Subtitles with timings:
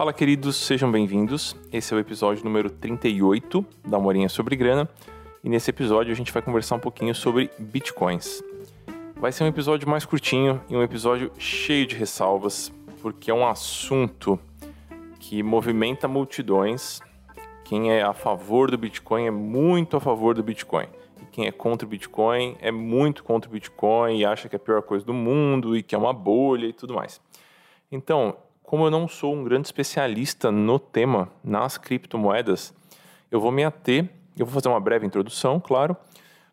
[0.00, 1.54] Fala, queridos, sejam bem-vindos.
[1.70, 4.88] Esse é o episódio número 38 da Morinha sobre Grana.
[5.44, 8.42] E nesse episódio a gente vai conversar um pouquinho sobre bitcoins.
[9.16, 12.72] Vai ser um episódio mais curtinho e um episódio cheio de ressalvas,
[13.02, 14.40] porque é um assunto
[15.18, 17.00] que movimenta multidões.
[17.62, 20.86] Quem é a favor do Bitcoin é muito a favor do Bitcoin.
[21.20, 24.58] E quem é contra o Bitcoin é muito contra o Bitcoin e acha que é
[24.58, 27.20] a pior coisa do mundo e que é uma bolha e tudo mais.
[27.92, 28.34] Então,
[28.70, 32.72] como eu não sou um grande especialista no tema, nas criptomoedas,
[33.28, 35.96] eu vou me ater, eu vou fazer uma breve introdução, claro,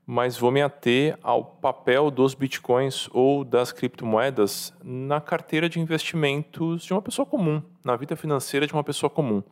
[0.04, 6.86] mas vou me ater ao papel dos bitcoins ou das criptomoedas na carteira de investimentos
[6.86, 9.44] de uma pessoa comum, na vida financeira de uma pessoa comum.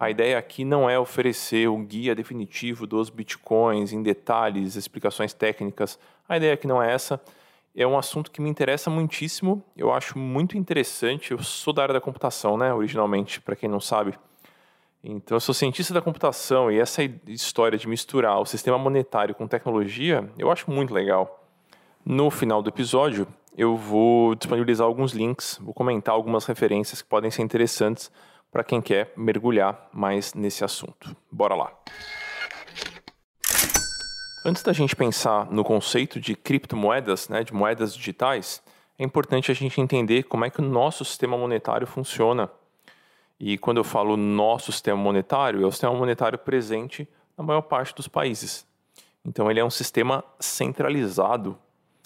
[0.00, 5.98] A ideia aqui não é oferecer um guia definitivo dos bitcoins em detalhes, explicações técnicas.
[6.26, 7.20] A ideia aqui não é essa
[7.76, 11.32] é um assunto que me interessa muitíssimo, eu acho muito interessante.
[11.32, 14.14] Eu sou da área da computação, né, originalmente, para quem não sabe.
[15.04, 19.46] Então, eu sou cientista da computação e essa história de misturar o sistema monetário com
[19.46, 21.44] tecnologia, eu acho muito legal.
[22.04, 27.30] No final do episódio, eu vou disponibilizar alguns links, vou comentar algumas referências que podem
[27.30, 28.10] ser interessantes
[28.50, 31.14] para quem quer mergulhar mais nesse assunto.
[31.30, 31.72] Bora lá!
[34.48, 38.62] Antes da gente pensar no conceito de criptomoedas, né, de moedas digitais,
[38.96, 42.48] é importante a gente entender como é que o nosso sistema monetário funciona.
[43.40, 47.92] E quando eu falo nosso sistema monetário, é o sistema monetário presente na maior parte
[47.92, 48.64] dos países.
[49.24, 51.58] Então ele é um sistema centralizado.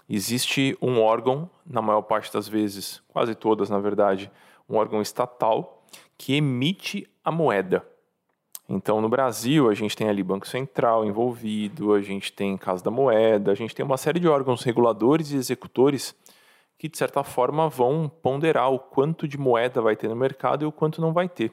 [0.09, 4.33] Existe um órgão, na maior parte das vezes, quase todas na verdade,
[4.67, 5.85] um órgão estatal
[6.17, 7.87] que emite a moeda.
[8.73, 12.91] Então, no Brasil, a gente tem ali Banco Central envolvido, a gente tem Casa da
[12.91, 16.15] Moeda, a gente tem uma série de órgãos reguladores e executores
[16.79, 20.67] que, de certa forma, vão ponderar o quanto de moeda vai ter no mercado e
[20.67, 21.53] o quanto não vai ter.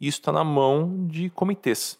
[0.00, 1.96] Isso está na mão de comitês.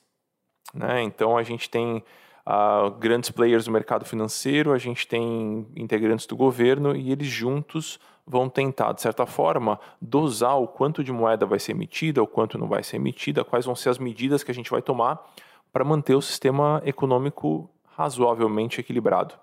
[0.75, 1.03] Né?
[1.05, 2.03] Então, a gente tem
[2.45, 8.01] uh, grandes players do mercado financeiro, a gente tem integrantes do governo e eles juntos
[8.29, 12.59] vão tentar, de certa forma, dosar o quanto de moeda vai ser emitida, o quanto
[12.59, 15.27] não vai ser emitida, quais vão ser as medidas que a gente vai tomar
[15.73, 19.35] para manter o sistema econômico razoavelmente equilibrado.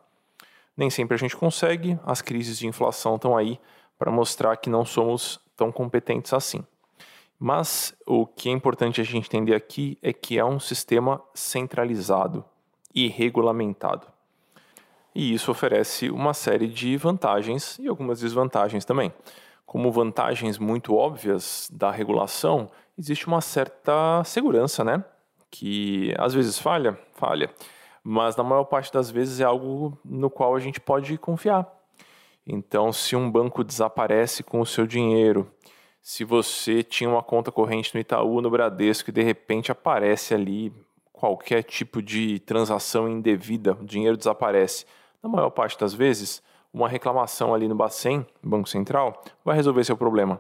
[0.78, 3.60] Nem sempre a gente consegue, as crises de inflação estão aí
[3.98, 6.64] para mostrar que não somos tão competentes assim.
[7.40, 12.46] Mas o que é importante a gente entender aqui é que é um sistema centralizado
[12.94, 14.15] e regulamentado.
[15.16, 19.14] E isso oferece uma série de vantagens e algumas desvantagens também.
[19.66, 25.02] Como vantagens muito óbvias da regulação, existe uma certa segurança, né?
[25.50, 27.50] Que às vezes falha, falha,
[28.04, 31.66] mas na maior parte das vezes é algo no qual a gente pode confiar.
[32.46, 35.50] Então, se um banco desaparece com o seu dinheiro,
[36.02, 40.74] se você tinha uma conta corrente no Itaú, no Bradesco, e de repente aparece ali
[41.12, 44.86] qualquer tipo de transação indevida, o dinheiro desaparece
[45.26, 49.98] na maior parte das vezes, uma reclamação ali no Bacen, Banco Central, vai resolver seu
[49.98, 50.40] problema.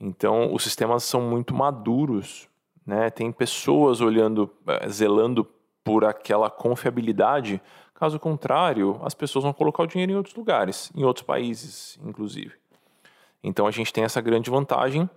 [0.00, 2.48] Então, os sistemas são muito maduros,
[2.84, 3.08] né?
[3.08, 5.46] Tem pessoas olhando, eh, zelando
[5.84, 7.60] por aquela confiabilidade.
[7.94, 12.54] Caso contrário, as pessoas vão colocar o dinheiro em outros lugares, em outros países, inclusive.
[13.44, 15.08] Então, a gente tem essa grande vantagem.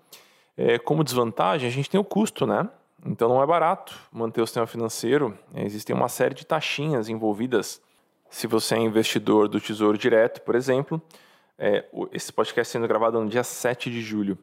[0.56, 2.70] É, como desvantagem, a gente tem o custo, né?
[3.04, 5.36] Então, não é barato manter o sistema financeiro.
[5.56, 7.81] Existem uma série de taxinhas envolvidas
[8.34, 11.00] se você é investidor do Tesouro Direto, por exemplo,
[11.56, 14.40] é, esse podcast sendo gravado no dia 7 de julho.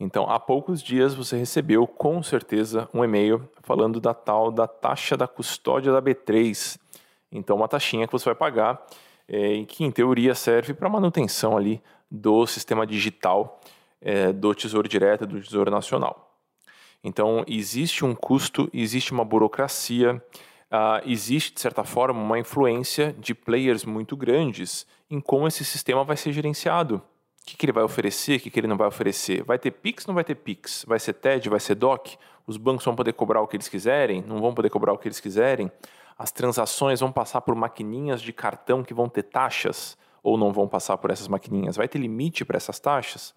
[0.00, 5.16] Então, há poucos dias você recebeu com certeza um e-mail falando da tal da taxa
[5.16, 6.76] da custódia da B3.
[7.30, 8.84] Então, uma taxinha que você vai pagar
[9.28, 11.80] é, e que, em teoria, serve para manutenção ali
[12.10, 13.60] do sistema digital
[14.00, 16.36] é, do Tesouro Direto, do Tesouro Nacional.
[17.04, 20.20] Então, existe um custo, existe uma burocracia,
[20.70, 26.04] uh, existe, de certa forma, uma influência de players muito grandes em como esse sistema
[26.04, 27.02] vai ser gerenciado.
[27.42, 29.42] O que, que ele vai oferecer, o que, que ele não vai oferecer.
[29.42, 30.84] Vai ter PIX, não vai ter PIX?
[30.86, 32.16] Vai ser TED, vai ser DOC?
[32.46, 34.22] Os bancos vão poder cobrar o que eles quiserem?
[34.22, 35.70] Não vão poder cobrar o que eles quiserem?
[36.16, 39.96] As transações vão passar por maquininhas de cartão que vão ter taxas?
[40.22, 41.76] Ou não vão passar por essas maquininhas?
[41.76, 43.34] Vai ter limite para essas taxas?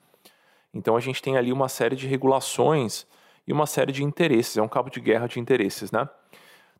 [0.74, 3.08] Então a gente tem ali uma série de regulações
[3.48, 4.58] e uma série de interesses.
[4.58, 6.08] É um cabo de guerra de interesses, né?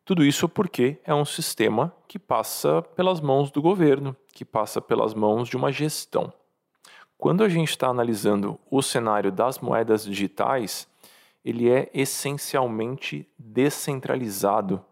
[0.04, 5.14] Tudo isso porque é um sistema que passa pelas mãos do governo, que passa pelas
[5.14, 6.30] mãos de uma gestão.
[7.16, 10.86] Quando a gente está analisando o cenário das moedas digitais,
[11.42, 14.84] ele é essencialmente descentralizado.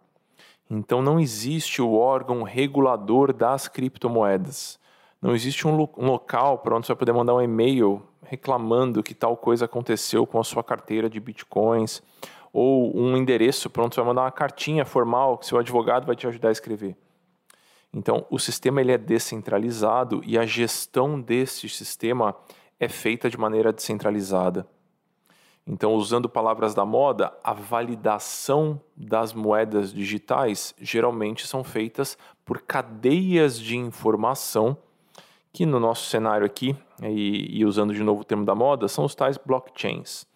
[0.70, 4.78] Então não existe o órgão regulador das criptomoedas.
[5.20, 9.02] Não existe um, lo um local para onde você vai poder mandar um e-mail reclamando
[9.02, 12.02] que tal coisa aconteceu com a sua carteira de bitcoins,
[12.52, 16.26] ou um endereço, pronto, você vai mandar uma cartinha formal que seu advogado vai te
[16.26, 16.96] ajudar a escrever.
[17.94, 22.34] Então, o sistema ele é descentralizado e a gestão desse sistema
[22.80, 24.66] é feita de maneira descentralizada.
[25.66, 33.58] Então, usando palavras da moda, a validação das moedas digitais geralmente são feitas por cadeias
[33.58, 34.76] de informação,
[35.52, 39.04] que no nosso cenário aqui, e, e usando de novo o termo da moda, são
[39.04, 40.26] os tais blockchains.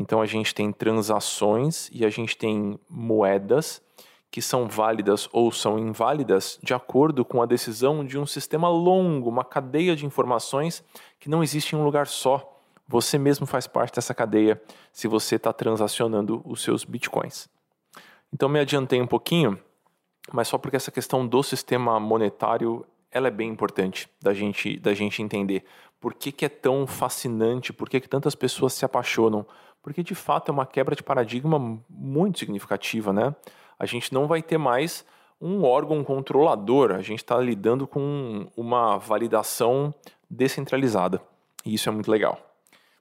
[0.00, 3.82] Então, a gente tem transações e a gente tem moedas
[4.30, 9.28] que são válidas ou são inválidas de acordo com a decisão de um sistema longo,
[9.28, 10.84] uma cadeia de informações
[11.18, 12.60] que não existe em um lugar só.
[12.86, 14.62] Você mesmo faz parte dessa cadeia
[14.92, 17.48] se você está transacionando os seus bitcoins.
[18.32, 19.58] Então me adiantei um pouquinho,
[20.30, 24.94] mas só porque essa questão do sistema monetário ela é bem importante da gente, da
[24.94, 25.64] gente entender.
[25.98, 27.72] Por que, que é tão fascinante?
[27.72, 29.46] Por que, que tantas pessoas se apaixonam?
[29.88, 31.58] Porque de fato é uma quebra de paradigma
[31.88, 33.34] muito significativa, né?
[33.78, 35.04] a gente não vai ter mais
[35.40, 39.94] um órgão controlador, a gente está lidando com uma validação
[40.28, 41.22] descentralizada.
[41.64, 42.40] E isso é muito legal,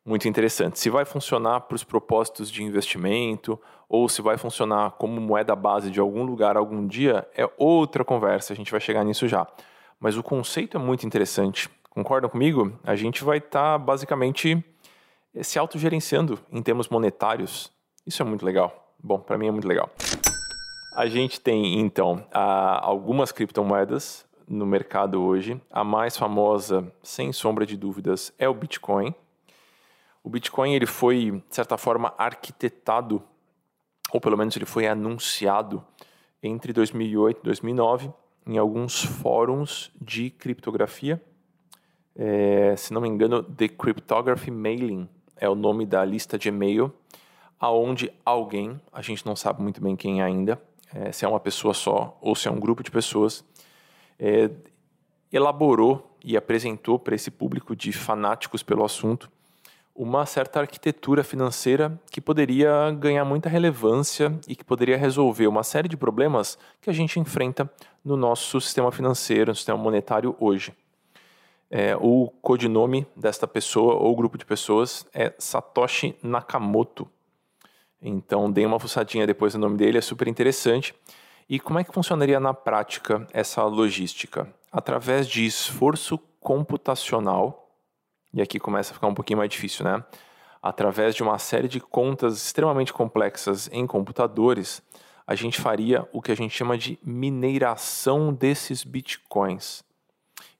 [0.06, 0.80] muito interessante.
[0.80, 5.89] Se vai funcionar para os propósitos de investimento ou se vai funcionar como moeda base
[5.89, 9.48] de algum lugar algum dia, é outra conversa, a gente vai chegar nisso já.
[10.00, 11.68] Mas o conceito é muito interessante.
[11.89, 12.78] Concordam comigo?
[12.84, 14.63] A gente vai estar tá, basicamente
[15.44, 17.72] se autogerenciando em termos monetários.
[18.06, 18.94] Isso é muito legal.
[19.01, 19.89] Bom, para mim é muito legal.
[20.95, 25.62] A gente tem, então, algumas criptomoedas no mercado hoje.
[25.69, 29.13] A mais famosa, sem sombra de dúvidas, é o Bitcoin.
[30.24, 33.22] O Bitcoin ele foi, de certa forma, arquitetado,
[34.12, 35.86] ou pelo menos ele foi anunciado
[36.42, 38.12] entre 2008 e 2009
[38.45, 41.22] em alguns fóruns de criptografia.
[42.16, 45.07] É, se não me engano, The Cryptography Mailing
[45.39, 46.94] é o nome da lista de e-mail,
[47.60, 50.62] aonde alguém, a gente não sabe muito bem quem ainda,
[50.94, 53.44] é, se é uma pessoa só ou se é um grupo de pessoas,
[54.19, 54.50] é,
[55.31, 59.30] elaborou e apresentou para esse público de fanáticos pelo assunto
[59.98, 65.88] uma certa arquitetura financeira que poderia ganhar muita relevância e que poderia resolver uma série
[65.88, 67.69] de problemas que a gente enfrenta
[68.06, 70.72] no nosso sistema financeiro, no sistema monetário hoje.
[71.69, 77.08] É, o codinome desta pessoa ou grupo de pessoas é Satoshi Nakamoto.
[78.02, 80.96] Então, dei uma fuçadinha depois no nome dele, é super interessante.
[81.50, 84.54] E como é que funcionaria na prática essa logística?
[84.72, 87.70] Através de esforço computacional,
[88.34, 90.04] e aqui começa a ficar um pouquinho mais difícil, né?
[90.62, 94.81] Através de uma série de contas extremamente complexas em computadores,
[95.25, 99.84] a gente faria o que a gente chama de mineração desses bitcoins.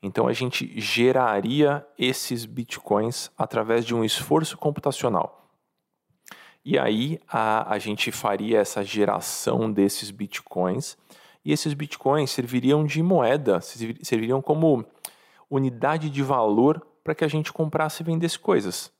[0.02, 5.50] Então a gente geraria esses bitcoins através de um esforço computacional.
[6.64, 10.98] E aí a, a gente faria essa geração desses bitcoins
[11.44, 14.86] e esses bitcoins serviriam de moeda, serviriam como
[15.50, 18.92] unidade de valor para que a gente comprasse e vendesse coisas.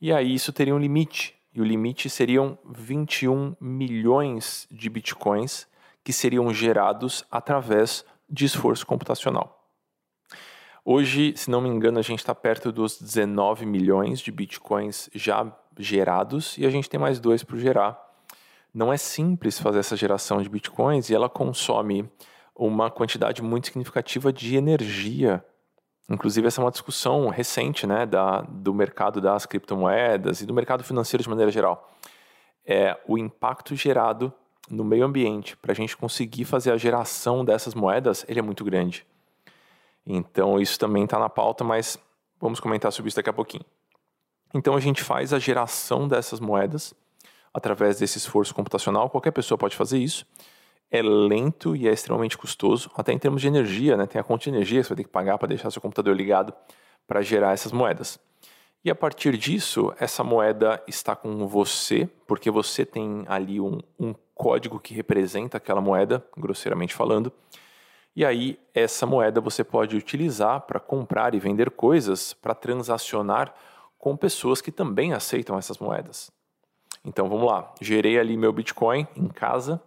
[0.00, 5.66] E aí isso teria um limite, e o limite seriam 21 milhões de bitcoins
[6.02, 9.59] que seriam gerados através de esforço computacional.
[10.92, 15.46] Hoje, se não me engano, a gente está perto dos 19 milhões de bitcoins já
[15.78, 18.12] gerados e a gente tem mais dois para gerar.
[18.74, 22.10] Não é simples fazer essa geração de bitcoins e ela consome
[22.56, 25.44] uma quantidade muito significativa de energia.
[26.08, 30.82] Inclusive, essa é uma discussão recente né, da, do mercado das criptomoedas e do mercado
[30.82, 31.88] financeiro de maneira geral.
[32.66, 34.32] É o impacto gerado
[34.68, 38.64] no meio ambiente para a gente conseguir fazer a geração dessas moedas, ele é muito
[38.64, 39.06] grande.
[40.06, 41.98] Então, isso também está na pauta, mas
[42.40, 43.64] vamos comentar sobre isso daqui a pouquinho.
[44.52, 46.94] Então a gente faz a geração dessas moedas
[47.54, 49.08] através desse esforço computacional.
[49.08, 50.26] Qualquer pessoa pode fazer isso.
[50.90, 54.06] É lento e é extremamente custoso, até em termos de energia, né?
[54.06, 56.16] Tem a conta de energia que você vai ter que pagar para deixar seu computador
[56.16, 56.52] ligado
[57.06, 58.18] para gerar essas moedas.
[58.84, 64.14] E a partir disso, essa moeda está com você, porque você tem ali um, um
[64.34, 67.32] código que representa aquela moeda, grosseiramente falando.
[68.14, 73.54] E aí, essa moeda você pode utilizar para comprar e vender coisas, para transacionar
[73.98, 76.30] com pessoas que também aceitam essas moedas.
[77.04, 79.80] Então vamos lá, gerei ali meu Bitcoin em casa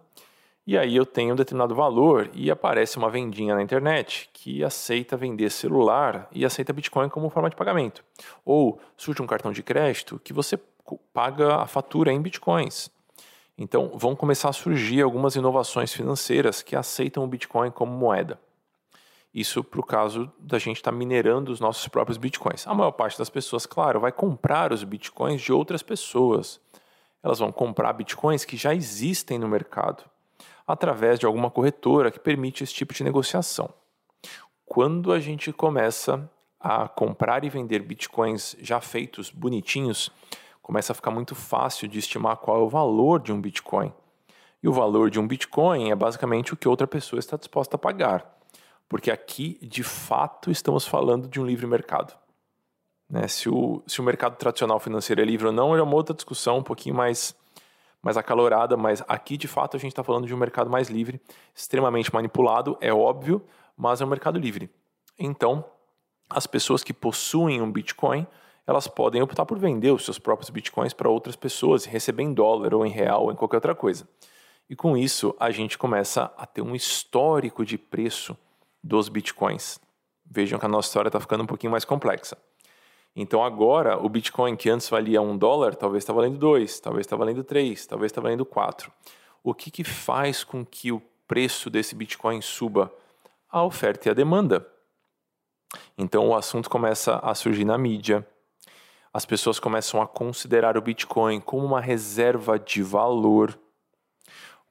[0.66, 5.14] e aí eu tenho um determinado valor e aparece uma vendinha na internet que aceita
[5.14, 8.02] vender celular e aceita Bitcoin como forma de pagamento.
[8.46, 10.58] Ou surge um cartão de crédito que você
[11.12, 12.90] paga a fatura em Bitcoins.
[13.56, 18.38] Então vão começar a surgir algumas inovações financeiras que aceitam o Bitcoin como moeda.
[19.34, 22.66] Isso para o caso da gente estar tá minerando os nossos próprios bitcoins.
[22.68, 26.60] A maior parte das pessoas, claro, vai comprar os bitcoins de outras pessoas.
[27.20, 30.04] Elas vão comprar bitcoins que já existem no mercado,
[30.64, 33.68] através de alguma corretora que permite esse tipo de negociação.
[34.64, 36.30] Quando a gente começa
[36.60, 40.12] a comprar e vender bitcoins já feitos, bonitinhos,
[40.64, 43.92] começa a ficar muito fácil de estimar qual é o valor de um bitcoin.
[44.60, 47.78] E o valor de um bitcoin é basicamente o que outra pessoa está disposta a
[47.78, 48.34] pagar
[48.88, 52.14] porque aqui de fato estamos falando de um livre mercado.
[53.08, 53.28] Né?
[53.28, 56.58] Se, o, se o mercado tradicional financeiro é livre ou não, é uma outra discussão
[56.58, 57.34] um pouquinho mais,
[58.02, 61.20] mais acalorada, mas aqui de fato a gente está falando de um mercado mais livre,
[61.54, 63.44] extremamente manipulado, é óbvio,
[63.76, 64.70] mas é um mercado livre.
[65.18, 65.64] Então,
[66.28, 68.26] as pessoas que possuem um Bitcoin,
[68.66, 72.74] elas podem optar por vender os seus próprios Bitcoins para outras pessoas, receber em dólar
[72.74, 74.08] ou em real ou em qualquer outra coisa.
[74.68, 78.36] E com isso, a gente começa a ter um histórico de preço
[78.82, 79.78] dos bitcoins.
[80.24, 82.36] Vejam que a nossa história está ficando um pouquinho mais complexa.
[83.16, 87.14] Então agora o Bitcoin que antes valia um dólar, talvez está valendo dois, talvez está
[87.14, 88.90] valendo três, talvez está valendo quatro.
[89.42, 92.92] O que, que faz com que o preço desse Bitcoin suba?
[93.48, 94.66] A oferta e a demanda.
[95.96, 98.26] Então o assunto começa a surgir na mídia.
[99.14, 103.58] As pessoas começam a considerar o Bitcoin como uma reserva de valor.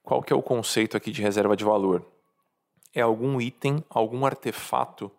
[0.03, 2.05] Qual que é o conceito aqui de reserva de valor?
[2.93, 5.11] é algum item, algum artefato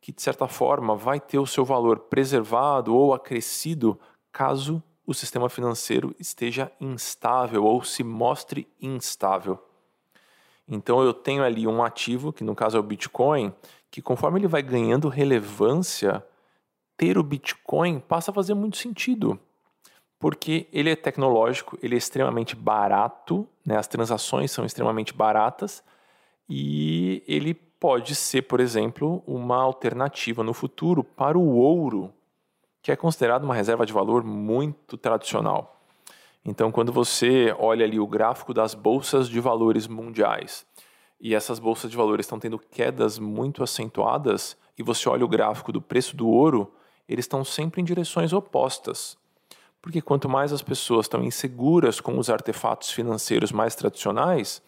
[0.00, 3.98] que, de certa forma, vai ter o seu valor preservado ou acrescido
[4.30, 9.58] caso o sistema financeiro esteja instável ou se mostre instável.
[10.68, 13.52] Então eu tenho ali um ativo, que no caso é o Bitcoin,
[13.90, 16.24] que conforme ele vai ganhando relevância,
[16.96, 19.38] ter o Bitcoin passa a fazer muito sentido.
[20.18, 23.76] Porque ele é tecnológico, ele é extremamente barato, né?
[23.76, 25.82] as transações são extremamente baratas,
[26.48, 32.12] e ele pode ser, por exemplo, uma alternativa no futuro para o ouro,
[32.82, 35.80] que é considerado uma reserva de valor muito tradicional.
[36.44, 40.66] Então, quando você olha ali o gráfico das bolsas de valores mundiais
[41.20, 45.72] e essas bolsas de valores estão tendo quedas muito acentuadas, e você olha o gráfico
[45.72, 46.72] do preço do ouro,
[47.08, 49.16] eles estão sempre em direções opostas.
[49.80, 54.62] Porque quanto mais as pessoas estão inseguras com os artefatos financeiros mais tradicionais,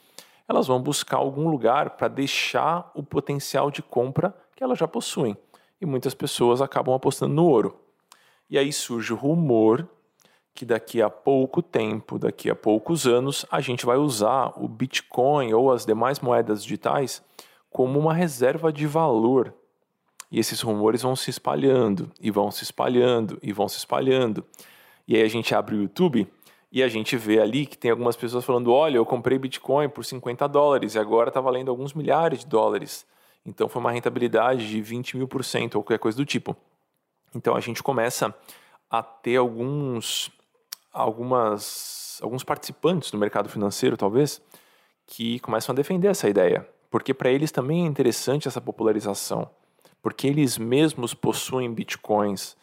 [0.49, 5.37] elas vão buscar algum lugar para deixar o potencial de compra que elas já possuem.
[5.81, 7.79] E muitas pessoas acabam apostando no ouro.
[8.49, 9.89] E aí surge o rumor
[10.55, 15.53] que daqui a pouco tempo, daqui a poucos anos, a gente vai usar o Bitcoin
[15.53, 17.23] ou as demais moedas digitais
[17.71, 19.53] como uma reserva de valor.
[20.37, 24.45] E esses rumores vão se espalhando, e vão se espalhando, e vão se espalhando.
[25.09, 26.31] E aí a gente abre o YouTube
[26.71, 30.05] e a gente vê ali que tem algumas pessoas falando: olha, eu comprei Bitcoin por
[30.05, 33.07] 50 dólares e agora está valendo alguns milhares de dólares.
[33.47, 36.55] Então foi uma rentabilidade de 20 mil por cento ou qualquer coisa do tipo.
[37.35, 38.35] Então a gente começa
[38.91, 40.31] a ter alguns,
[40.93, 44.43] algumas, alguns participantes do mercado financeiro, talvez,
[45.07, 46.69] que começam a defender essa ideia.
[46.91, 49.49] Porque para eles também é interessante essa popularização.
[50.07, 52.57] Porque eles mesmos possuem bitcoins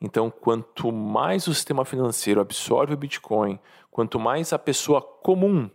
[0.00, 3.58] então, quanto mais o sistema financeiro absorve o Bitcoin,
[3.90, 5.68] quanto mais a pessoa comum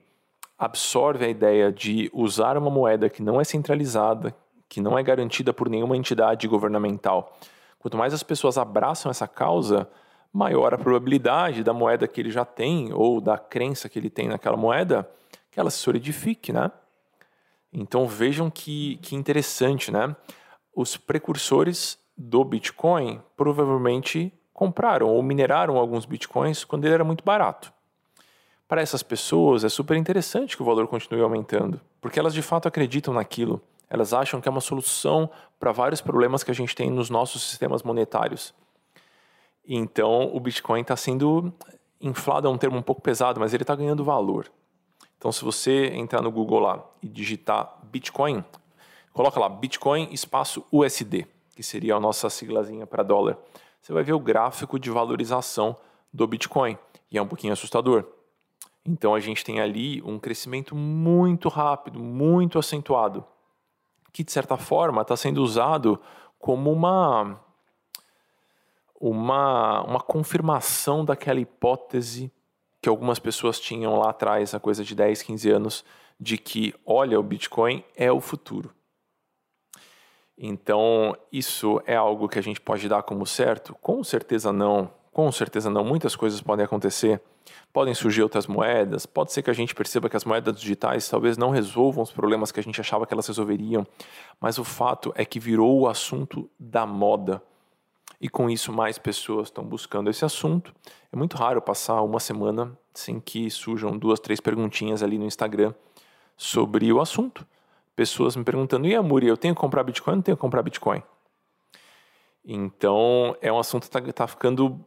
[0.57, 4.33] absorve a ideia de usar uma moeda que não é centralizada,
[4.69, 7.37] que não é garantida por nenhuma entidade governamental,
[7.79, 9.89] quanto mais as pessoas abraçam essa causa,
[10.31, 14.29] maior a probabilidade da moeda que ele já tem ou da crença que ele tem
[14.29, 15.07] naquela moeda
[15.51, 16.71] que ela se solidifique, né?
[17.71, 20.15] Então vejam que, que interessante, né?
[20.75, 27.73] Os precursores do Bitcoin provavelmente compraram ou mineraram alguns Bitcoins quando ele era muito barato.
[28.67, 32.67] Para essas pessoas é super interessante que o valor continue aumentando, porque elas de fato
[32.67, 33.61] acreditam naquilo.
[33.89, 37.43] Elas acham que é uma solução para vários problemas que a gente tem nos nossos
[37.43, 38.53] sistemas monetários.
[39.65, 41.53] Então o Bitcoin está sendo
[42.01, 44.51] inflado, é um termo um pouco pesado, mas ele está ganhando valor.
[45.17, 48.43] Então, se você entrar no Google lá e digitar Bitcoin,
[49.13, 53.37] coloca lá Bitcoin espaço USD que seria a nossa siglazinha para dólar,
[53.81, 55.75] você vai ver o gráfico de valorização
[56.11, 56.77] do Bitcoin
[57.11, 58.05] e é um pouquinho assustador.
[58.85, 63.25] Então a gente tem ali um crescimento muito rápido, muito acentuado,
[64.11, 65.99] que de certa forma está sendo usado
[66.39, 67.39] como uma,
[68.99, 72.31] uma, uma confirmação daquela hipótese
[72.81, 75.85] que algumas pessoas tinham lá atrás, a coisa de 10, 15 anos,
[76.19, 78.73] de que, olha, o Bitcoin é o futuro.
[80.37, 83.75] Então, isso é algo que a gente pode dar como certo?
[83.81, 87.21] Com certeza não, Com certeza não, muitas coisas podem acontecer.
[87.71, 91.37] Podem surgir outras moedas, pode ser que a gente perceba que as moedas digitais talvez
[91.37, 93.85] não resolvam os problemas que a gente achava que elas resolveriam,
[94.39, 97.41] mas o fato é que virou o assunto da moda.
[98.19, 100.73] E com isso, mais pessoas estão buscando esse assunto.
[101.11, 105.73] É muito raro passar uma semana sem que surjam duas, três perguntinhas ali no Instagram
[106.37, 107.45] sobre o assunto.
[107.95, 110.41] Pessoas me perguntando: e a Muri, eu tenho que comprar Bitcoin ou não tenho que
[110.41, 111.03] comprar Bitcoin?
[112.45, 114.79] Então, é um assunto que está tá ficando.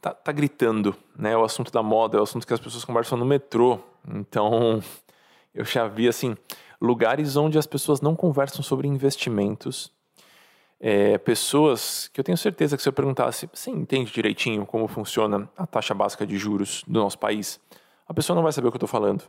[0.00, 1.32] Tá, tá, gritando, né?
[1.32, 3.78] É o assunto da moda, é o assunto que as pessoas conversam no metrô.
[4.08, 4.82] Então,
[5.54, 6.36] eu já vi, assim,
[6.80, 9.92] lugares onde as pessoas não conversam sobre investimentos.
[10.80, 15.48] É, pessoas que eu tenho certeza que se eu perguntasse, você entende direitinho como funciona
[15.56, 17.60] a taxa básica de juros do nosso país?
[18.08, 19.24] A pessoa não vai saber o que eu estou falando.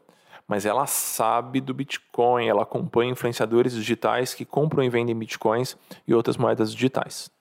[0.48, 5.76] Mas ela sabe do Bitcoin, ela acompanha influenciadores digitais que compram e vendem Bitcoins
[6.08, 7.32] e outras moedas digitais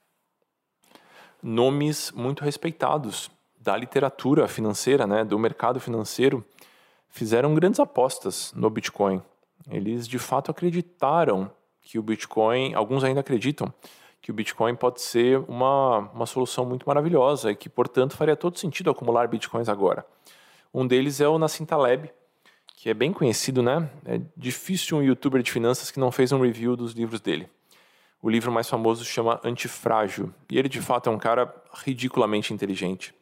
[1.44, 3.30] nomes muito respeitados
[3.61, 6.42] da literatura financeira, né, do mercado financeiro,
[7.11, 9.23] fizeram grandes apostas no Bitcoin.
[9.70, 11.50] Eles de fato acreditaram
[11.82, 13.73] que o Bitcoin, alguns ainda acreditam,
[14.23, 18.58] que o Bitcoin pode ser uma, uma solução muito maravilhosa e que, portanto, faria todo
[18.58, 20.04] sentido acumular Bitcoins agora.
[20.73, 22.11] Um deles é o Nassim Taleb,
[22.75, 23.88] que é bem conhecido, né?
[24.04, 27.49] É difícil um youtuber de finanças que não fez um review dos livros dele.
[28.21, 30.33] O livro mais famoso chama Antifrágil.
[30.50, 33.14] E ele, de fato, é um cara ridiculamente inteligente.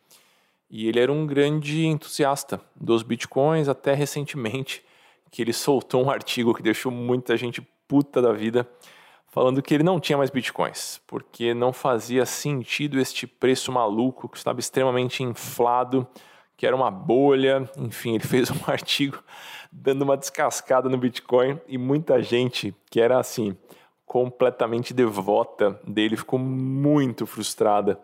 [0.71, 4.83] E ele era um grande entusiasta dos bitcoins até recentemente,
[5.31, 8.67] que ele soltou um artigo que deixou muita gente puta da vida,
[9.27, 14.39] falando que ele não tinha mais bitcoins, porque não fazia sentido este preço maluco, que
[14.39, 16.07] estava extremamente inflado,
[16.63, 17.69] que era uma bolha.
[17.77, 19.19] Enfim, ele fez um artigo
[19.73, 23.57] dando uma descascada no Bitcoin e muita gente que era assim
[24.07, 27.99] completamente devota dele, ficou muito frustrada.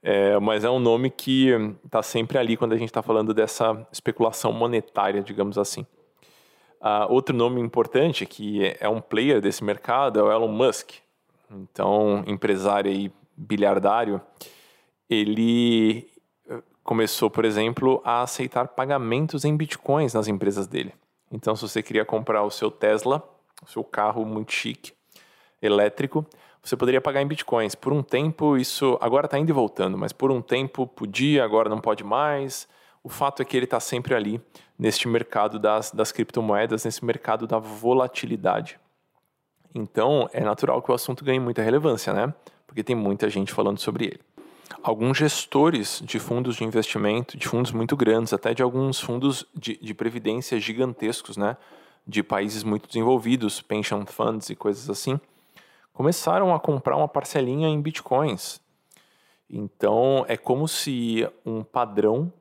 [0.00, 1.48] É, mas é um nome que
[1.84, 5.84] está sempre ali quando a gente está falando dessa especulação monetária, digamos assim.
[6.80, 10.92] Uh, outro nome importante que é um player desse mercado é o Elon Musk.
[11.50, 14.20] Então, empresário e bilhardário,
[15.10, 16.11] ele
[16.82, 20.92] começou, por exemplo, a aceitar pagamentos em bitcoins nas empresas dele.
[21.30, 23.22] Então, se você queria comprar o seu Tesla,
[23.62, 24.92] o seu carro muito chique,
[25.60, 26.26] elétrico,
[26.62, 27.74] você poderia pagar em bitcoins.
[27.74, 31.68] Por um tempo, isso agora está indo e voltando, mas por um tempo podia, agora
[31.68, 32.68] não pode mais.
[33.02, 34.40] O fato é que ele está sempre ali
[34.78, 38.78] neste mercado das, das criptomoedas, nesse mercado da volatilidade.
[39.74, 42.32] Então, é natural que o assunto ganhe muita relevância, né?
[42.66, 44.20] Porque tem muita gente falando sobre ele.
[44.82, 49.76] Alguns gestores de fundos de investimento, de fundos muito grandes, até de alguns fundos de,
[49.76, 51.56] de previdência gigantescos, né?
[52.06, 55.20] De países muito desenvolvidos, pension funds e coisas assim,
[55.92, 58.60] começaram a comprar uma parcelinha em bitcoins.
[59.48, 62.32] Então é como se um padrão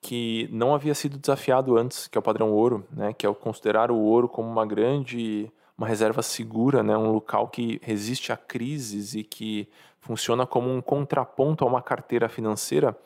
[0.00, 3.34] que não havia sido desafiado antes, que é o padrão ouro, né, que é o
[3.34, 8.36] considerar o ouro como uma grande, uma reserva segura, né, um local que resiste a
[8.36, 9.68] crises e que
[10.00, 12.96] funciona como um contraponto a uma carteira financeira,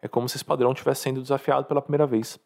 [0.00, 2.38] é como se esse padrão estivesse sendo desafiado pela primeira vez.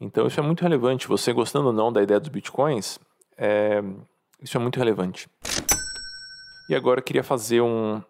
[0.00, 1.08] Então isso é muito relevante.
[1.08, 2.98] Você gostando ou não da ideia dos bitcoins,
[3.36, 3.82] é,
[4.40, 5.28] isso é muito relevante.
[6.68, 8.02] E agora eu queria fazer um,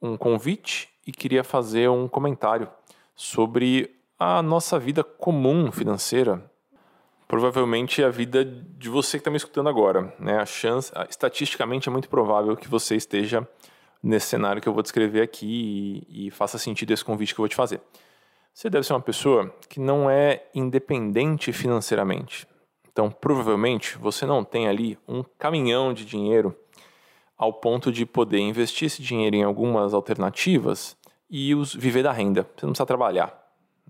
[0.00, 2.68] um convite e queria fazer um comentário
[3.14, 6.50] sobre a nossa vida comum financeira.
[7.26, 10.14] Provavelmente a vida de você que está me escutando agora.
[10.18, 10.38] Né?
[10.38, 13.46] A chance, estatisticamente, é muito provável que você esteja
[14.04, 17.44] nesse cenário que eu vou descrever aqui e, e faça sentido esse convite que eu
[17.44, 17.80] vou te fazer.
[18.52, 22.46] Você deve ser uma pessoa que não é independente financeiramente.
[22.92, 26.54] Então, provavelmente, você não tem ali um caminhão de dinheiro
[27.36, 30.96] ao ponto de poder investir esse dinheiro em algumas alternativas
[31.28, 32.42] e os, viver da renda.
[32.56, 33.36] Você não precisa trabalhar.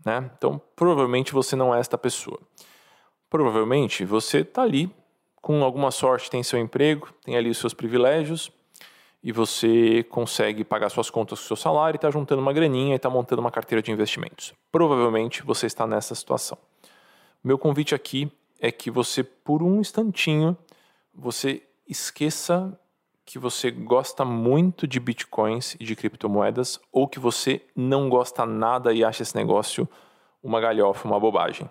[0.05, 0.31] Né?
[0.38, 2.38] Então, provavelmente você não é esta pessoa.
[3.29, 4.90] Provavelmente você está ali,
[5.42, 8.50] com alguma sorte, tem seu emprego, tem ali os seus privilégios
[9.24, 12.96] e você consegue pagar suas contas com seu salário e está juntando uma graninha e
[12.96, 14.52] está montando uma carteira de investimentos.
[14.70, 16.58] Provavelmente você está nessa situação.
[17.42, 20.54] Meu convite aqui é que você, por um instantinho,
[21.14, 22.78] você esqueça
[23.24, 28.92] que você gosta muito de bitcoins e de criptomoedas ou que você não gosta nada
[28.92, 29.88] e acha esse negócio
[30.42, 31.70] uma galhofa, uma bobagem.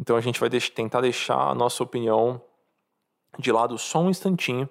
[0.00, 2.40] Então a gente vai tentar deixar a nossa opinião
[3.38, 4.66] de lado só um instantinho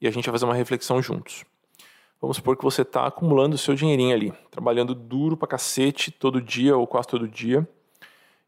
[0.00, 1.44] e a gente vai fazer uma reflexão juntos.
[2.20, 6.42] Vamos supor que você está acumulando o seu dinheirinho ali, trabalhando duro pra cacete todo
[6.42, 7.68] dia ou quase todo dia,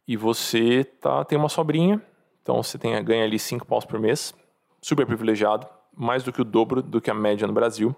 [0.06, 2.02] e você tá, tem uma sobrinha,
[2.42, 4.34] então você tem, ganha ali 5 paus por mês,
[4.82, 7.94] super privilegiado, mais do que o dobro do que a média no Brasil,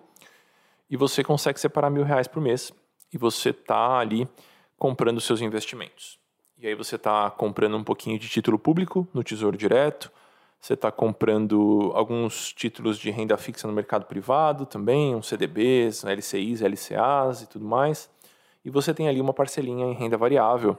[0.91, 2.71] e você consegue separar mil reais por mês
[3.11, 4.29] e você está ali
[4.77, 6.19] comprando seus investimentos.
[6.59, 10.12] E aí você está comprando um pouquinho de título público no Tesouro Direto,
[10.62, 16.61] você está comprando alguns títulos de renda fixa no mercado privado também, uns CDBs, LCIs,
[16.61, 18.09] LCAs e tudo mais.
[18.64, 20.79] E você tem ali uma parcelinha em renda variável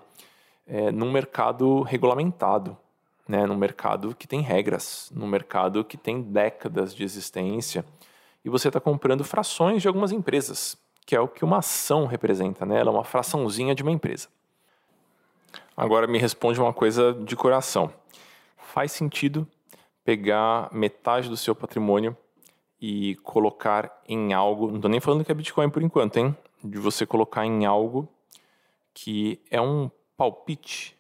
[0.66, 2.78] é, num mercado regulamentado,
[3.28, 7.84] né, num mercado que tem regras, num mercado que tem décadas de existência.
[8.46, 12.66] E você está comprando frações de algumas empresas, que é o que uma ação representa,
[12.66, 12.80] né?
[12.80, 14.30] Ela é uma fraçãozinha de uma empresa.
[15.76, 17.92] Agora me responde uma coisa de coração.
[18.56, 19.46] Faz sentido
[20.04, 22.16] pegar metade do seu patrimônio
[22.80, 26.36] e colocar em algo, não estou nem falando que é Bitcoin por enquanto, hein?
[26.64, 28.08] De você colocar em algo
[28.94, 30.98] que é um palpite,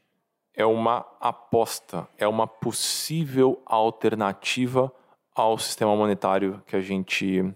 [0.56, 4.92] é uma aposta, é uma possível alternativa
[5.36, 7.54] ao sistema monetário que a gente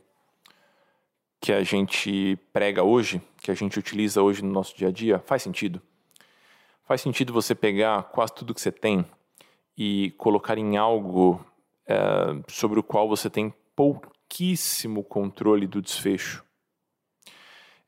[1.40, 5.20] que a gente prega hoje, que a gente utiliza hoje no nosso dia a dia,
[5.20, 5.82] faz sentido?
[6.84, 9.06] Faz sentido você pegar quase tudo que você tem
[9.78, 11.40] e colocar em algo
[11.88, 11.98] é,
[12.48, 16.44] sobre o qual você tem pouquíssimo controle do desfecho.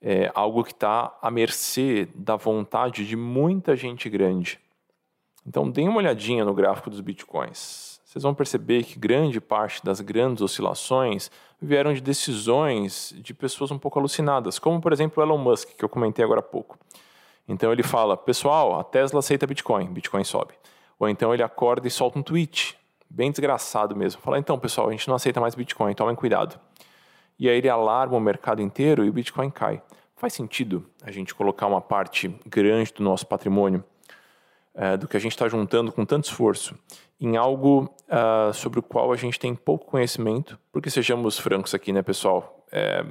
[0.01, 4.59] É algo que está à mercê da vontade de muita gente grande.
[5.45, 7.99] Então, deem uma olhadinha no gráfico dos bitcoins.
[8.05, 11.29] Vocês vão perceber que grande parte das grandes oscilações
[11.61, 15.89] vieram de decisões de pessoas um pouco alucinadas, como por exemplo Elon Musk, que eu
[15.89, 16.77] comentei agora há pouco.
[17.47, 20.53] Então ele fala: pessoal, a Tesla aceita Bitcoin, Bitcoin sobe.
[20.99, 22.77] Ou então ele acorda e solta um tweet,
[23.09, 24.21] bem desgraçado mesmo.
[24.21, 26.59] Fala: então pessoal, a gente não aceita mais Bitcoin, tomem cuidado.
[27.39, 29.81] E aí ele alarma o mercado inteiro e o Bitcoin cai.
[30.17, 33.81] Faz sentido a gente colocar uma parte grande do nosso patrimônio,
[34.75, 36.77] é, do que a gente está juntando com tanto esforço,
[37.21, 41.93] em algo uh, sobre o qual a gente tem pouco conhecimento, porque sejamos francos aqui,
[41.93, 42.65] né, pessoal?
[42.71, 43.05] É,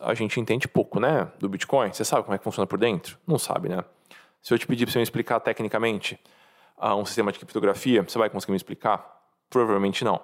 [0.00, 1.92] a gente entende pouco, né, do Bitcoin.
[1.92, 3.18] Você sabe como é que funciona por dentro?
[3.26, 3.84] Não sabe, né?
[4.40, 6.18] Se eu te pedir para você me explicar tecnicamente
[6.78, 9.22] uh, um sistema de criptografia, você vai conseguir me explicar?
[9.48, 10.20] Provavelmente não.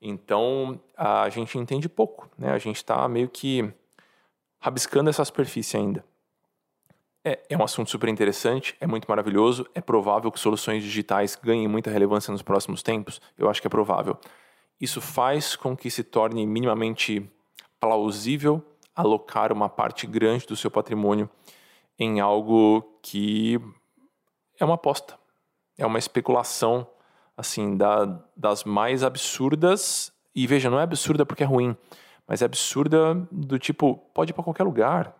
[0.00, 2.52] Então, a gente entende pouco, né?
[2.52, 3.72] A gente está meio que
[4.60, 6.04] rabiscando essa superfície ainda.
[7.24, 9.66] É, é um assunto super interessante, é muito maravilhoso.
[9.74, 13.20] É provável que soluções digitais ganhem muita relevância nos próximos tempos?
[13.38, 14.18] Eu acho que é provável.
[14.78, 17.26] Isso faz com que se torne minimamente
[17.80, 18.62] plausível
[18.94, 21.28] alocar uma parte grande do seu patrimônio
[21.98, 23.58] em algo que
[24.58, 25.18] é uma aposta,
[25.78, 26.86] é uma especulação
[27.36, 30.12] assim da, das mais absurdas.
[30.34, 31.76] E veja, não é absurda porque é ruim,
[32.26, 35.14] mas é absurda do tipo pode ir para qualquer lugar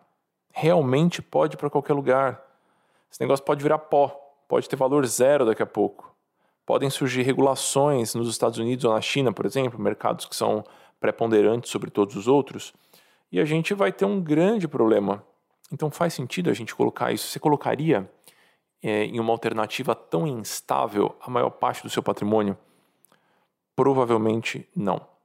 [0.55, 2.41] realmente pode ir para qualquer lugar.
[3.11, 4.07] Esse negócio pode virar pó,
[4.47, 6.15] pode ter valor zero daqui a pouco.
[6.65, 10.63] Podem surgir regulações nos Estados Unidos ou na China, por exemplo, mercados que são
[10.97, 12.73] preponderantes sobre todos os outros,
[13.29, 15.21] e a gente vai ter um grande problema.
[15.71, 17.27] Então faz sentido a gente colocar isso.
[17.27, 18.09] Você colocaria
[18.81, 22.57] é, em uma alternativa tão instável a maior parte do seu patrimônio?
[23.75, 25.15] Provavelmente não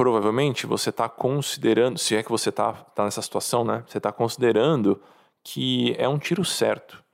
[0.00, 3.84] provavelmente você está considerando, se é que você está tá nessa situação, né?
[3.86, 4.98] Você está considerando
[5.44, 7.04] que é um tiro certo.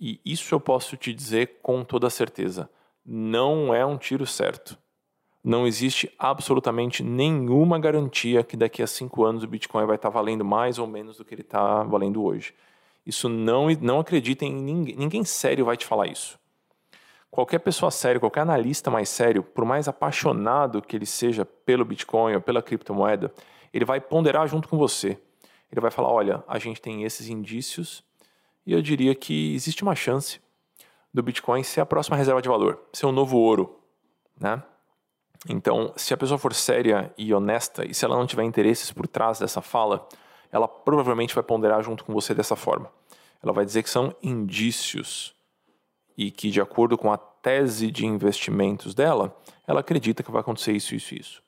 [0.00, 2.70] E isso eu posso te dizer com toda certeza.
[3.04, 4.78] Não é um tiro certo.
[5.44, 10.14] Não existe absolutamente nenhuma garantia que daqui a cinco anos o Bitcoin vai estar tá
[10.14, 12.54] valendo mais ou menos do que ele está valendo hoje.
[13.04, 14.96] Isso não, não acredita em ninguém.
[14.96, 16.38] Ninguém sério vai te falar isso
[17.32, 22.34] qualquer pessoa séria, qualquer analista mais sério, por mais apaixonado que ele seja pelo Bitcoin
[22.34, 23.32] ou pela criptomoeda,
[23.72, 25.18] ele vai ponderar junto com você.
[25.72, 28.04] Ele vai falar: olha, a gente tem esses indícios
[28.66, 30.40] e eu diria que existe uma chance
[31.12, 33.80] do Bitcoin ser a próxima reserva de valor, ser um novo ouro,
[34.38, 34.62] né?
[35.48, 39.08] Então, se a pessoa for séria e honesta e se ela não tiver interesses por
[39.08, 40.06] trás dessa fala,
[40.52, 42.92] ela provavelmente vai ponderar junto com você dessa forma.
[43.42, 45.34] Ela vai dizer que são indícios
[46.16, 49.36] e que, de acordo com a tese de investimentos dela,
[49.66, 51.42] ela acredita que vai acontecer isso, isso, isso.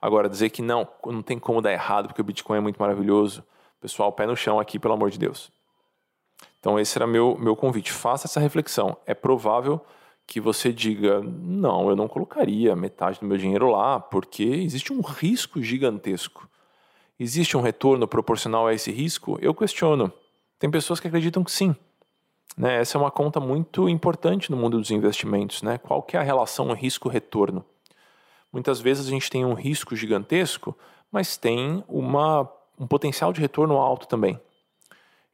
[0.00, 3.44] Agora, dizer que não, não tem como dar errado porque o Bitcoin é muito maravilhoso,
[3.80, 5.52] pessoal, pé no chão aqui, pelo amor de Deus.
[6.58, 7.92] Então, esse era meu, meu convite.
[7.92, 8.96] Faça essa reflexão.
[9.06, 9.84] É provável
[10.26, 15.00] que você diga: não, eu não colocaria metade do meu dinheiro lá, porque existe um
[15.00, 16.49] risco gigantesco.
[17.22, 19.38] Existe um retorno proporcional a esse risco?
[19.42, 20.10] Eu questiono.
[20.58, 21.76] Tem pessoas que acreditam que sim.
[22.56, 22.76] Né?
[22.76, 25.62] Essa é uma conta muito importante no mundo dos investimentos.
[25.62, 25.76] Né?
[25.76, 27.62] Qual que é a relação risco-retorno?
[28.50, 30.74] Muitas vezes a gente tem um risco gigantesco,
[31.12, 34.40] mas tem uma, um potencial de retorno alto também.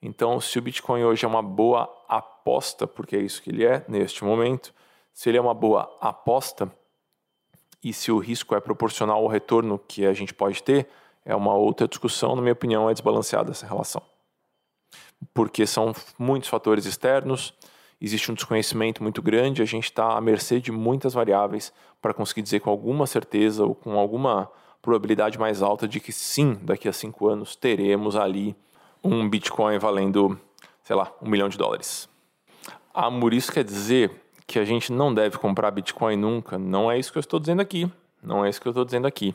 [0.03, 3.85] Então, se o Bitcoin hoje é uma boa aposta, porque é isso que ele é
[3.87, 4.75] neste momento,
[5.15, 6.69] se ele é uma boa aposta
[7.81, 10.89] e se o risco é proporcional ao retorno que a gente pode ter,
[11.27, 14.01] é uma outra discussão, na minha opinião, é desbalanceada essa relação.
[15.35, 17.55] porque são muitos fatores externos,
[18.01, 22.43] existe um desconhecimento muito grande, a gente está à mercê de muitas variáveis para conseguir
[22.43, 24.51] dizer com alguma certeza ou com alguma
[24.83, 28.55] probabilidade mais alta de que sim, daqui a cinco anos teremos ali
[29.03, 30.39] um Bitcoin valendo,
[30.85, 32.09] sei lá, um milhão de dólares.
[32.95, 34.11] Ah, isso quer dizer
[34.47, 36.59] que a gente não deve comprar Bitcoin nunca?
[36.59, 37.91] Não é isso que eu estou dizendo aqui.
[38.23, 39.35] Não é isso que eu estou dizendo aqui.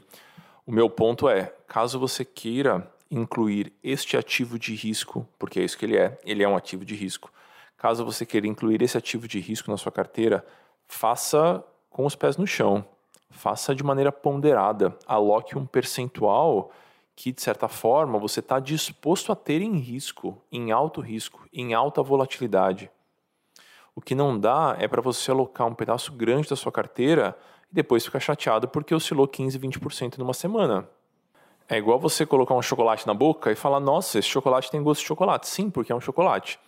[0.66, 5.78] O meu ponto é, caso você queira incluir este ativo de risco, porque é isso
[5.78, 7.32] que ele é, ele é um ativo de risco.
[7.78, 10.46] Caso você queira incluir esse ativo de risco na sua carteira,
[10.86, 12.86] faça com os pés no chão,
[13.30, 16.74] faça de maneira ponderada, aloque um percentual
[17.16, 21.74] que, de certa forma, você está disposto a ter em risco, em alto risco, em
[21.74, 22.92] alta volatilidade.
[23.96, 27.34] O que não dá é para você alocar um pedaço grande da sua carteira
[27.72, 30.86] e depois ficar chateado porque oscilou 15, 20% numa semana.
[31.72, 35.00] É igual você colocar um chocolate na boca e falar: nossa, esse chocolate tem gosto
[35.00, 35.48] de chocolate.
[35.48, 36.60] Sim, porque é um chocolate.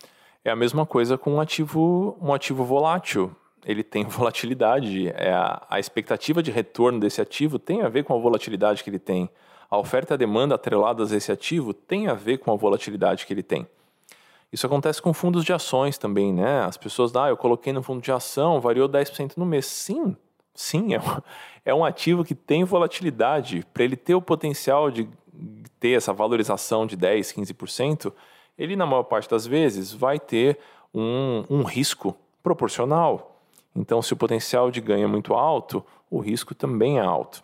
[0.45, 3.35] É a mesma coisa com um ativo, um ativo volátil.
[3.65, 5.09] Ele tem volatilidade.
[5.09, 8.89] É a, a expectativa de retorno desse ativo tem a ver com a volatilidade que
[8.89, 9.29] ele tem.
[9.69, 13.25] A oferta e a demanda atreladas a esse ativo tem a ver com a volatilidade
[13.25, 13.67] que ele tem.
[14.53, 16.61] Isso acontece com fundos de ações também, né?
[16.61, 19.65] As pessoas, ah, eu coloquei no fundo de ação, variou 10% no mês.
[19.65, 20.15] Sim,
[20.53, 21.21] Sim, é um,
[21.65, 23.65] é um ativo que tem volatilidade.
[23.73, 25.07] Para ele ter o potencial de
[25.79, 28.13] ter essa valorização de 10%, 15%,
[28.57, 30.59] ele, na maior parte das vezes, vai ter
[30.93, 33.41] um, um risco proporcional.
[33.75, 37.43] Então, se o potencial de ganho é muito alto, o risco também é alto.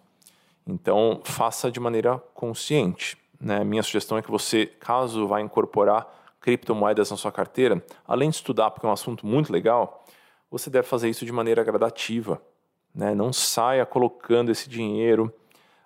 [0.68, 3.18] Então, faça de maneira consciente.
[3.42, 3.64] Né?
[3.64, 6.08] Minha sugestão é que você, caso vá incorporar
[6.40, 10.06] criptomoedas na sua carteira, além de estudar, porque é um assunto muito legal,
[10.50, 12.42] você deve fazer isso de maneira gradativa.
[13.00, 13.16] Né?
[13.16, 15.34] Não saia colocando esse dinheiro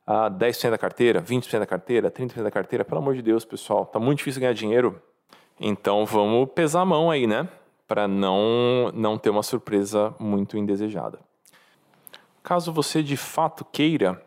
[0.05, 2.83] a 10% da carteira, 20% da carteira, 30% da carteira.
[2.83, 4.99] Pelo amor de Deus, pessoal, tá muito difícil ganhar dinheiro.
[5.59, 7.47] Então vamos pesar a mão aí, né?
[7.87, 11.19] Para não, não ter uma surpresa muito indesejada.
[12.41, 14.19] Caso você de fato queira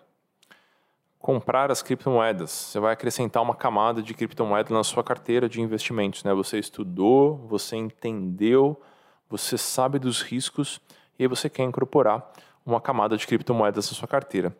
[1.18, 6.22] comprar as criptomoedas, você vai acrescentar uma camada de criptomoeda na sua carteira de investimentos,
[6.22, 6.33] né?
[6.35, 8.81] Você estudou, você entendeu,
[9.29, 10.81] você sabe dos riscos
[11.18, 12.31] e aí você quer incorporar
[12.66, 14.55] uma camada de criptomoedas na sua carteira.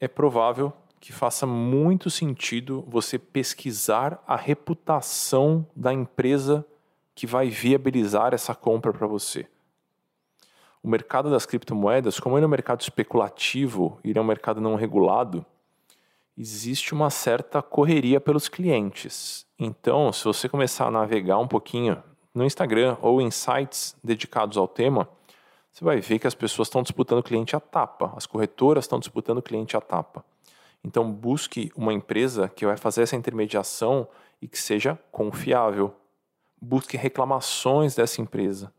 [0.00, 6.66] É provável que faça muito sentido você pesquisar a reputação da empresa
[7.14, 9.46] que vai viabilizar essa compra para você.
[10.82, 14.74] O mercado das criptomoedas, como ele é um mercado especulativo ele é um mercado não
[14.74, 15.44] regulado,
[16.36, 19.46] existe uma certa correria pelos clientes.
[19.58, 24.68] Então, se você começar a navegar um pouquinho no Instagram ou em sites dedicados ao
[24.68, 25.08] tema,
[25.78, 29.40] você vai ver que as pessoas estão disputando cliente à tapa, as corretoras estão disputando
[29.40, 30.24] cliente à tapa.
[30.82, 34.08] Então, busque uma empresa que vai fazer essa intermediação
[34.42, 35.94] e que seja confiável.
[36.60, 38.72] Busque reclamações dessa empresa.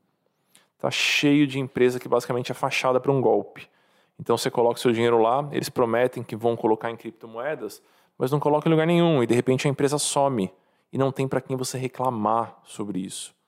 [0.75, 3.69] Está cheio de empresa que basicamente é fachada para um golpe.
[4.19, 7.81] Então, você coloca seu dinheiro lá, eles prometem que vão colocar em criptomoedas,
[8.17, 10.51] mas não coloca em lugar nenhum e de repente a empresa some
[10.91, 13.38] e não tem para quem você reclamar sobre isso.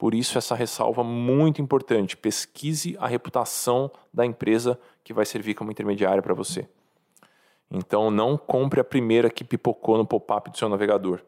[0.00, 5.70] Por isso, essa ressalva muito importante: pesquise a reputação da empresa que vai servir como
[5.70, 6.66] intermediária para você.
[7.70, 11.20] Então, não compre a primeira que pipocou no pop-up do seu navegador,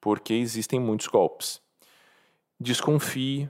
[0.00, 1.60] porque existem muitos golpes.
[2.58, 3.48] Desconfie,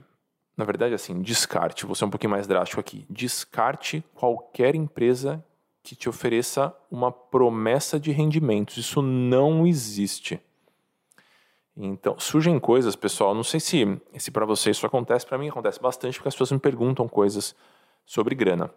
[0.55, 1.87] na verdade, assim, descarte.
[1.87, 3.07] Vou ser um pouquinho mais drástico aqui.
[3.09, 5.43] Descarte qualquer empresa
[5.81, 8.77] que te ofereça uma promessa de rendimentos.
[8.77, 10.39] Isso não existe.
[11.81, 15.81] Então, surgem coisas, pessoal, não sei se, se para vocês isso acontece, para mim acontece
[15.81, 17.55] bastante, porque as pessoas me perguntam coisas
[18.05, 18.69] sobre grana.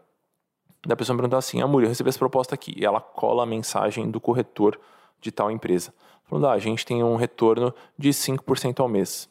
[0.87, 3.47] Da pessoa me perguntar assim, Amor, eu recebi essa proposta aqui, e ela cola a
[3.47, 4.79] mensagem do corretor
[5.21, 5.93] de tal empresa.
[6.23, 9.29] Falando, ah, a gente tem um retorno de 5% ao mês.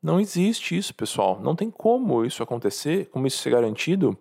[0.00, 1.40] Não existe isso, pessoal.
[1.40, 4.16] Não tem como isso acontecer, como isso ser garantido.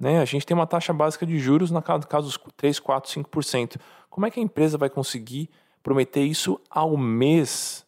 [0.00, 0.18] Né?
[0.18, 3.76] A gente tem uma taxa básica de juros na caso dos 3, 4, 5%.
[4.08, 5.50] Como é que a empresa vai conseguir
[5.82, 7.86] prometer isso ao mês,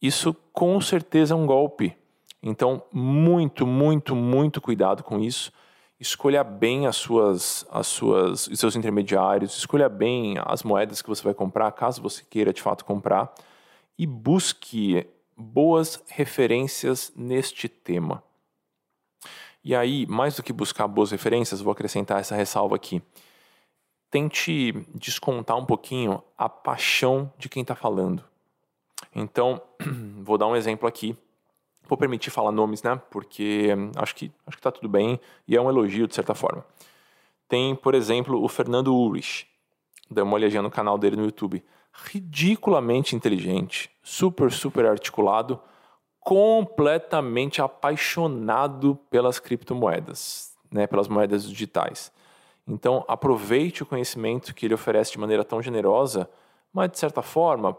[0.00, 1.96] isso com certeza é um golpe.
[2.42, 5.52] Então, muito, muito, muito cuidado com isso.
[5.98, 11.22] Escolha bem as suas, as suas, os seus intermediários, escolha bem as moedas que você
[11.22, 13.34] vai comprar, caso você queira de fato comprar,
[13.98, 15.04] e busque
[15.36, 18.22] boas referências neste tema.
[19.64, 23.02] E aí, mais do que buscar boas referências, vou acrescentar essa ressalva aqui
[24.10, 28.24] tente descontar um pouquinho a paixão de quem está falando.
[29.14, 29.60] Então,
[30.22, 31.16] vou dar um exemplo aqui.
[31.86, 33.00] Vou permitir falar nomes, né?
[33.10, 36.64] Porque acho que acho que está tudo bem e é um elogio de certa forma.
[37.48, 39.46] Tem, por exemplo, o Fernando Ulrich.
[40.10, 41.64] Dê uma olhadinha no canal dele no YouTube.
[41.92, 45.60] ridiculamente inteligente, super, super articulado,
[46.20, 52.12] completamente apaixonado pelas criptomoedas, né, pelas moedas digitais.
[52.68, 56.28] Então, aproveite o conhecimento que ele oferece de maneira tão generosa,
[56.72, 57.76] mas de certa forma,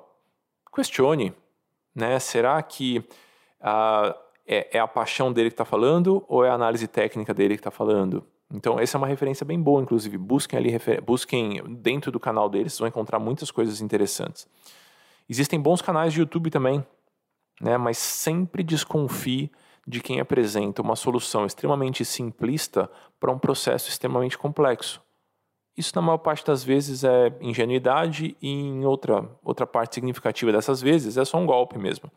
[0.74, 1.32] questione,
[1.94, 2.18] né?
[2.20, 3.04] Será que
[3.62, 4.16] ah,
[4.48, 7.60] é, é, a paixão dele que está falando ou é a análise técnica dele que
[7.60, 8.26] está falando?
[8.52, 10.18] Então, essa é uma referência bem boa, inclusive.
[10.18, 10.72] Busquem ali,
[11.06, 14.48] busquem dentro do canal deles, vocês vão encontrar muitas coisas interessantes.
[15.30, 16.84] Existem bons canais de YouTube também,
[17.62, 17.78] né?
[17.78, 19.52] mas sempre desconfie
[19.90, 22.88] de quem apresenta uma solução extremamente simplista
[23.20, 25.02] para um processo extremamente complexo.
[25.76, 30.80] Isso, na maior parte das vezes, é ingenuidade, e em outra, outra parte significativa dessas
[30.80, 32.12] vezes é só um golpe mesmo.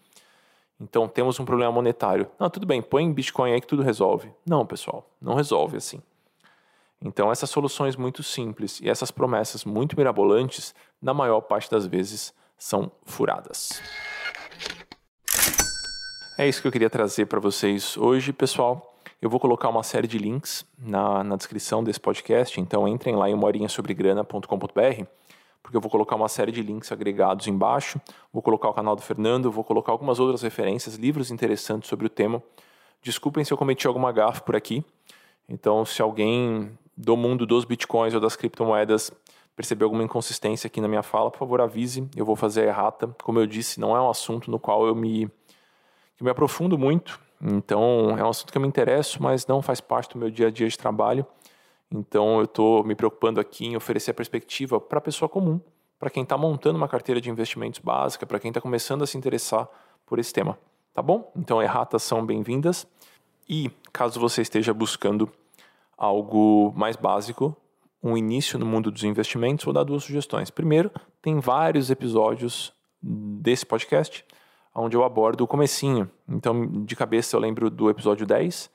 [0.79, 2.31] Então, temos um problema monetário.
[2.39, 4.31] Não, tudo bem, põe Bitcoin aí que tudo resolve.
[4.45, 6.03] Não, pessoal, não resolve assim.
[7.01, 12.35] Então, essas soluções muito simples e essas promessas muito mirabolantes, na maior parte das vezes,
[12.59, 13.81] são furadas.
[16.39, 18.97] É isso que eu queria trazer para vocês hoje, pessoal.
[19.21, 23.29] Eu vou colocar uma série de links na, na descrição desse podcast, então entrem lá
[23.29, 25.05] em morinhasobregrana.com.br,
[25.63, 28.01] porque eu vou colocar uma série de links agregados embaixo.
[28.33, 32.09] Vou colocar o canal do Fernando, vou colocar algumas outras referências, livros interessantes sobre o
[32.09, 32.43] tema.
[33.03, 34.83] Desculpem se eu cometi alguma gafe por aqui.
[35.47, 39.13] Então, se alguém do mundo dos bitcoins ou das criptomoedas
[39.55, 43.15] perceber alguma inconsistência aqui na minha fala, por favor avise, eu vou fazer a errata.
[43.23, 45.31] Como eu disse, não é um assunto no qual eu me,
[46.23, 49.81] eu me aprofundo muito, então é um assunto que eu me interesso, mas não faz
[49.81, 51.27] parte do meu dia a dia de trabalho.
[51.91, 55.61] Então eu estou me preocupando aqui em oferecer a perspectiva para a pessoa comum,
[55.99, 59.19] para quem está montando uma carteira de investimentos básica, para quem está começando a se
[59.19, 59.69] interessar
[60.07, 60.57] por esse tema.
[60.95, 61.33] Tá bom?
[61.37, 62.87] Então erratas são bem-vindas.
[63.49, 65.29] E caso você esteja buscando
[65.99, 67.57] algo mais básico,
[68.01, 70.51] um início no mundo dos investimentos, vou dar duas sugestões.
[70.51, 74.25] Primeiro, tem vários episódios desse podcast
[74.75, 76.11] onde eu abordo o comecinho.
[76.29, 78.71] Então, de cabeça eu lembro do episódio 10,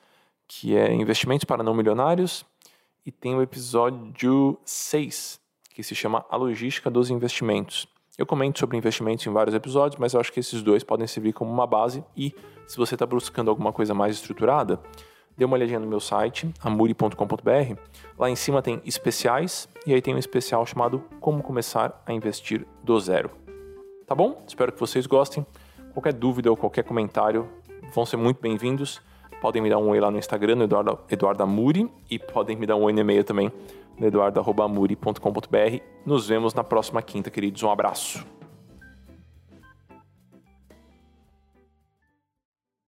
[0.48, 2.46] que é investimentos para não milionários,
[3.06, 5.40] e tem o episódio 6,
[5.74, 7.88] que se chama A Logística dos Investimentos.
[8.18, 11.34] Eu comento sobre investimentos em vários episódios, mas eu acho que esses dois podem servir
[11.34, 12.34] como uma base e
[12.66, 14.82] se você está buscando alguma coisa mais estruturada,
[15.38, 17.80] dê uma olhadinha no meu site, amuri.com.br.
[18.18, 22.66] Lá em cima tem especiais e aí tem um especial chamado Como Começar a Investir
[22.84, 23.30] do Zero.
[24.08, 24.44] Tá bom?
[24.48, 25.46] Espero que vocês gostem.
[25.98, 27.50] Qualquer dúvida ou qualquer comentário
[27.92, 29.02] vão ser muito bem-vindos.
[29.42, 32.68] Podem me dar um oi lá no Instagram, no Eduardo, Eduardo Amuri, e podem me
[32.68, 33.52] dar um oi no e-mail também,
[33.98, 35.82] no eduardo.amuri.com.br.
[36.06, 37.64] Nos vemos na próxima quinta, queridos.
[37.64, 38.37] Um abraço.